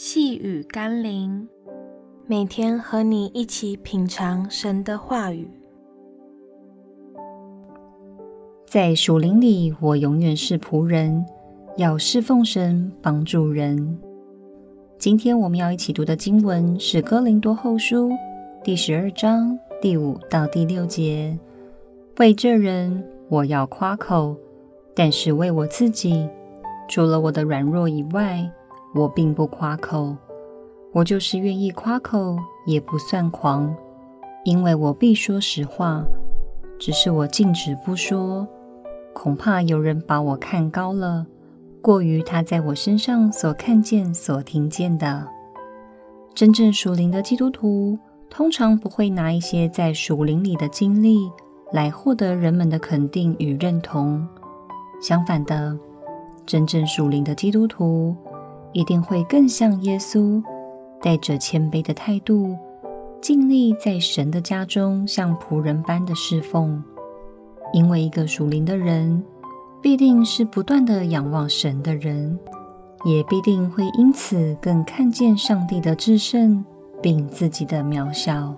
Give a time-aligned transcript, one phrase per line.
[0.00, 1.48] 细雨甘霖，
[2.24, 5.50] 每天和你一起品尝神的话语。
[8.64, 11.26] 在属灵里，我永远是仆人，
[11.76, 13.98] 要侍奉神，帮助人。
[15.00, 18.08] 今天我们要一起读的经文是《哥林多后书》
[18.62, 21.36] 第十二章第五到第六节。
[22.18, 24.36] 为这人，我要夸口，
[24.94, 26.28] 但是为我自己，
[26.88, 28.48] 除了我的软弱以外，
[28.98, 30.16] 我并不夸口，
[30.92, 33.72] 我就是愿意夸口，也不算狂，
[34.44, 36.04] 因为我必说实话。
[36.80, 38.46] 只是我禁止不说，
[39.14, 41.24] 恐怕有人把我看高了，
[41.80, 45.26] 过于他在我身上所看见、所听见的。
[46.34, 51.30] 真正属灵的基督徒，通常不会拿一些在属灵里的经历
[51.72, 54.26] 来获得人们的肯定与认同。
[55.00, 55.76] 相反的，
[56.46, 58.14] 真正属灵的基督徒，
[58.72, 60.42] 一定会更像耶稣，
[61.00, 62.56] 带着谦卑的态度，
[63.20, 66.82] 尽力在神的家中像仆人般的侍奉。
[67.72, 69.22] 因为一个属灵的人，
[69.82, 72.38] 必定是不断地仰望神的人，
[73.04, 76.64] 也必定会因此更看见上帝的至圣，
[77.02, 78.54] 并自己的渺小。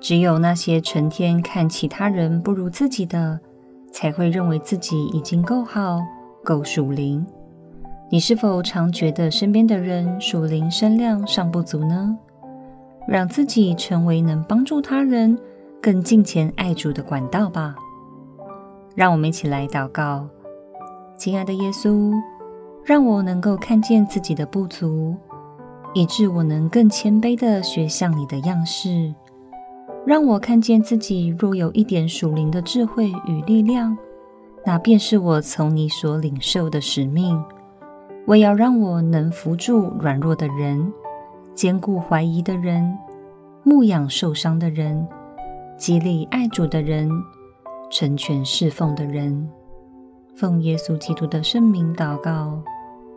[0.00, 3.38] 只有那些成天看其他人不如自己的，
[3.92, 6.00] 才会认为自己已经够好，
[6.42, 7.26] 够属灵。
[8.12, 12.18] 你是否常觉得身边的人属灵身量尚不足呢？
[13.06, 15.38] 让自己成为能帮助他人
[15.80, 17.76] 更敬虔爱主的管道吧。
[18.96, 20.26] 让我们一起来祷告：
[21.16, 22.12] 亲爱的耶稣，
[22.84, 25.14] 让我能够看见自己的不足，
[25.94, 29.14] 以致我能更谦卑地学像你的样式。
[30.04, 33.96] 让我看见自己若有一点属灵的智慧与力量，
[34.66, 37.40] 那便是我从你所领受的使命。
[38.26, 40.92] 我要让我能扶助软弱的人，
[41.54, 42.96] 坚固怀疑的人，
[43.64, 45.06] 牧养受伤的人，
[45.76, 47.10] 激励爱主的人，
[47.90, 49.50] 成全侍奉的人。
[50.36, 52.62] 奉耶稣基督的圣名祷告，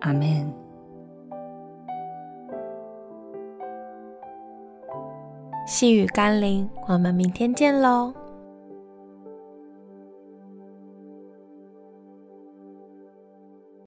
[0.00, 0.50] 阿门。
[5.66, 8.12] 细雨甘霖，我们明天见喽。